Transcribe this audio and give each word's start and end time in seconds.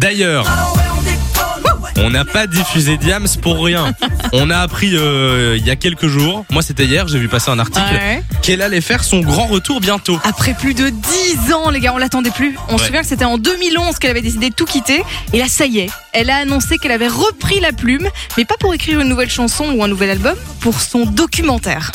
D'ailleurs, 0.00 0.46
on 1.98 2.08
n'a 2.08 2.24
pas 2.24 2.46
diffusé 2.46 2.96
Diams 2.96 3.26
pour 3.42 3.62
rien. 3.62 3.92
On 4.32 4.48
a 4.48 4.56
appris 4.56 4.92
euh, 4.96 5.58
il 5.58 5.66
y 5.66 5.70
a 5.70 5.76
quelques 5.76 6.06
jours, 6.06 6.46
moi 6.50 6.62
c'était 6.62 6.86
hier, 6.86 7.06
j'ai 7.06 7.18
vu 7.18 7.28
passer 7.28 7.50
un 7.50 7.58
article, 7.58 7.80
Ouais. 7.92 8.22
qu'elle 8.40 8.62
allait 8.62 8.80
faire 8.80 9.04
son 9.04 9.20
grand 9.20 9.44
retour 9.44 9.78
bientôt. 9.82 10.18
Après 10.24 10.54
plus 10.54 10.72
de 10.72 10.88
10 10.88 11.52
ans, 11.52 11.68
les 11.68 11.80
gars, 11.80 11.92
on 11.94 11.98
l'attendait 11.98 12.30
plus. 12.30 12.56
On 12.70 12.78
se 12.78 12.86
souvient 12.86 13.02
que 13.02 13.08
c'était 13.08 13.26
en 13.26 13.36
2011 13.36 13.98
qu'elle 13.98 14.10
avait 14.12 14.22
décidé 14.22 14.48
de 14.48 14.54
tout 14.54 14.64
quitter. 14.64 15.02
Et 15.34 15.38
là, 15.38 15.48
ça 15.48 15.66
y 15.66 15.80
est, 15.80 15.90
elle 16.14 16.30
a 16.30 16.36
annoncé 16.36 16.78
qu'elle 16.78 16.92
avait 16.92 17.06
repris 17.08 17.60
la 17.60 17.72
plume, 17.72 18.08
mais 18.38 18.46
pas 18.46 18.56
pour 18.58 18.72
écrire 18.72 19.00
une 19.00 19.08
nouvelle 19.08 19.28
chanson 19.30 19.66
ou 19.74 19.84
un 19.84 19.88
nouvel 19.88 20.08
album, 20.08 20.34
pour 20.60 20.80
son 20.80 21.04
documentaire. 21.04 21.92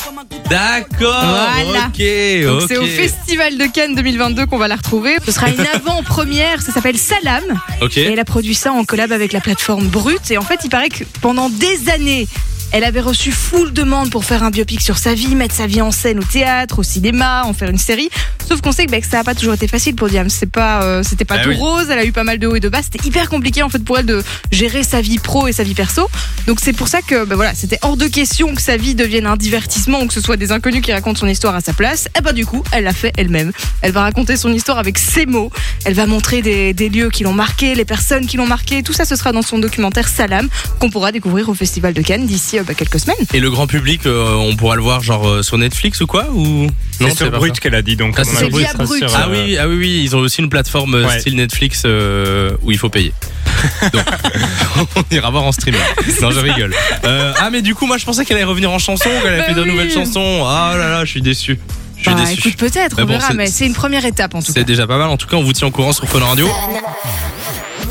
D'accord, 0.48 1.24
Voilà. 1.24 1.86
ok, 1.88 2.46
Donc 2.46 2.68
c'est 2.68 2.76
au 2.76 2.84
Festival 2.86 3.58
de 3.58 3.66
Cannes 3.66 3.94
2022 3.94 4.46
qu'on 4.46 4.58
va 4.58 4.68
la 4.68 4.76
retrouver. 4.76 5.16
Ce 5.24 5.32
sera 5.32 5.50
une 5.50 5.60
avant-première, 5.74 6.62
ça 6.62 6.72
s'appelle 6.72 6.98
Salam. 6.98 7.42
Ok. 7.80 7.96
Et 7.98 8.12
elle 8.12 8.20
a 8.20 8.24
produit 8.24 8.54
ça 8.54 8.72
en 8.72 8.84
collab 8.84 9.12
avec 9.12 9.32
la 9.32 9.40
plateforme 9.40 9.86
Brut. 9.88 10.30
Et 10.30 10.38
en 10.38 10.42
fait, 10.42 10.60
il 10.64 10.70
paraît 10.70 10.88
que 10.88 11.04
pendant 11.20 11.48
des 11.48 11.90
années, 11.90 12.28
elle 12.76 12.84
avait 12.84 13.00
reçu 13.00 13.32
full 13.32 13.72
demande 13.72 14.10
pour 14.10 14.26
faire 14.26 14.42
un 14.42 14.50
biopic 14.50 14.82
sur 14.82 14.98
sa 14.98 15.14
vie, 15.14 15.34
mettre 15.34 15.54
sa 15.54 15.66
vie 15.66 15.80
en 15.80 15.90
scène 15.90 16.18
au 16.18 16.22
théâtre, 16.22 16.80
au 16.80 16.82
cinéma, 16.82 17.44
en 17.46 17.54
faire 17.54 17.70
une 17.70 17.78
série. 17.78 18.10
Sauf 18.46 18.60
qu'on 18.60 18.70
sait 18.70 18.84
que, 18.84 18.90
bah, 18.90 19.00
que 19.00 19.06
ça 19.06 19.16
n'a 19.16 19.24
pas 19.24 19.34
toujours 19.34 19.54
été 19.54 19.66
facile 19.66 19.94
pour 19.96 20.08
Diam. 20.10 20.28
C'est 20.28 20.44
pas, 20.50 20.82
euh, 20.82 21.02
c'était 21.02 21.24
pas 21.24 21.38
Bah 21.38 21.42
tout 21.44 21.48
oui. 21.48 21.56
rose. 21.56 21.86
Elle 21.90 21.98
a 21.98 22.04
eu 22.04 22.12
pas 22.12 22.22
mal 22.22 22.38
de 22.38 22.46
hauts 22.46 22.54
et 22.54 22.60
de 22.60 22.68
bas. 22.68 22.80
C'était 22.82 23.02
hyper 23.08 23.30
compliqué 23.30 23.62
en 23.62 23.70
fait 23.70 23.82
pour 23.82 23.98
elle 23.98 24.04
de 24.04 24.22
gérer 24.52 24.82
sa 24.82 25.00
vie 25.00 25.18
pro 25.18 25.48
et 25.48 25.52
sa 25.52 25.62
vie 25.62 25.72
perso. 25.72 26.06
Donc 26.46 26.58
c'est 26.62 26.74
pour 26.74 26.88
ça 26.88 27.00
que, 27.00 27.24
bah, 27.24 27.34
voilà, 27.34 27.54
c'était 27.54 27.78
hors 27.80 27.96
de 27.96 28.06
question 28.08 28.54
que 28.54 28.60
sa 28.60 28.76
vie 28.76 28.94
devienne 28.94 29.26
un 29.26 29.36
divertissement 29.36 30.02
ou 30.02 30.06
que 30.06 30.12
ce 30.12 30.20
soit 30.20 30.36
des 30.36 30.52
inconnus 30.52 30.82
qui 30.82 30.92
racontent 30.92 31.18
son 31.18 31.28
histoire 31.28 31.54
à 31.54 31.62
sa 31.62 31.72
place. 31.72 32.08
Et 32.18 32.20
bah 32.20 32.34
du 32.34 32.44
coup, 32.44 32.62
elle 32.72 32.84
l'a 32.84 32.92
fait 32.92 33.12
elle-même. 33.16 33.52
Elle 33.80 33.92
va 33.92 34.02
raconter 34.02 34.36
son 34.36 34.52
histoire 34.52 34.76
avec 34.78 34.98
ses 34.98 35.24
mots. 35.24 35.50
Elle 35.86 35.94
va 35.94 36.04
montrer 36.04 36.42
des, 36.42 36.74
des 36.74 36.90
lieux 36.90 37.08
qui 37.08 37.24
l'ont 37.24 37.32
marqué, 37.32 37.74
les 37.74 37.86
personnes 37.86 38.26
qui 38.26 38.36
l'ont 38.36 38.46
marqué. 38.46 38.82
Tout 38.82 38.92
ça, 38.92 39.06
ce 39.06 39.16
sera 39.16 39.32
dans 39.32 39.40
son 39.42 39.58
documentaire 39.58 40.08
Salam 40.08 40.46
qu'on 40.78 40.90
pourra 40.90 41.10
découvrir 41.10 41.48
au 41.48 41.54
Festival 41.54 41.94
de 41.94 42.02
Cannes 42.02 42.26
d'ici 42.26 42.58
euh, 42.58 42.64
bah, 42.66 42.74
quelques 42.74 42.98
semaines. 43.00 43.16
Et 43.34 43.40
le 43.40 43.50
grand 43.50 43.66
public, 43.66 44.06
euh, 44.06 44.34
on 44.34 44.56
pourra 44.56 44.76
le 44.76 44.82
voir 44.82 45.02
genre 45.02 45.26
euh, 45.28 45.42
sur 45.42 45.56
Netflix 45.58 46.00
ou 46.00 46.06
quoi 46.06 46.26
ou 46.32 46.66
C'est 46.98 47.10
sur 47.16 47.30
pas 47.30 47.38
Brut 47.38 47.58
qu'elle 47.60 47.74
a 47.74 47.82
dit, 47.82 47.96
donc 47.96 48.14
Ah, 48.18 48.24
c'est 48.24 48.48
Brut. 48.50 48.66
sur, 48.66 49.08
Ah 49.16 49.28
oui, 49.30 49.56
ah 49.58 49.68
oui, 49.68 49.76
oui, 49.76 50.00
ils 50.04 50.16
ont 50.16 50.20
aussi 50.20 50.40
une 50.42 50.48
plateforme 50.48 50.94
Ouais. 50.94 51.18
style 51.20 51.36
Netflix 51.36 51.82
euh, 51.86 52.50
où 52.62 52.70
il 52.72 52.78
faut 52.78 52.88
payer. 52.88 53.12
Donc, 53.92 54.04
on 54.96 55.14
ira 55.14 55.30
voir 55.30 55.44
en 55.44 55.52
streaming. 55.52 55.80
Non, 56.20 56.30
je 56.30 56.40
rigole. 56.40 56.74
Euh, 57.04 57.32
ah, 57.38 57.48
mais 57.50 57.62
du 57.62 57.74
coup, 57.74 57.86
moi, 57.86 57.96
je 57.96 58.04
pensais 58.04 58.24
qu'elle 58.24 58.36
allait 58.36 58.44
revenir 58.44 58.70
en 58.70 58.78
chanson, 58.78 59.08
qu'elle 59.22 59.28
allait 59.32 59.38
Bah 59.38 59.44
faire 59.46 59.54
de 59.56 59.62
oui. 59.62 59.70
nouvelles 59.70 59.90
chansons. 59.92 60.44
Ah 60.46 60.74
là 60.76 60.90
là, 60.90 61.04
je 61.04 61.10
suis 61.10 61.22
déçu. 61.22 61.58
Je 61.96 62.02
suis 62.02 62.14
Bah, 62.14 62.20
déçu. 62.20 62.38
écoute, 62.48 62.56
peut-être, 62.58 62.96
on 62.98 63.02
bon, 63.02 63.08
verra, 63.14 63.28
c'est- 63.28 63.34
mais 63.34 63.46
c'est 63.46 63.66
une 63.66 63.72
première 63.74 64.04
étape 64.04 64.34
en 64.34 64.40
tout 64.40 64.52
cas. 64.52 64.60
C'est 64.60 64.64
déjà 64.64 64.86
pas 64.86 64.98
mal. 64.98 65.08
En 65.08 65.16
tout 65.16 65.26
cas, 65.26 65.36
on 65.36 65.42
vous 65.42 65.52
tient 65.54 65.68
au 65.68 65.70
courant 65.70 65.92
sur 65.92 66.06
Fun 66.08 66.20
Radio. 66.20 66.48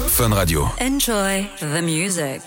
Fun 0.08 0.30
Radio. 0.34 0.68
Enjoy 0.80 1.46
the 1.60 1.82
music. 1.84 2.42